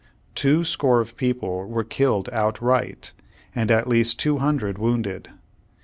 [0.33, 3.13] Two score of people v/ere killed outright,
[3.53, 5.29] and at least two hundred wounded.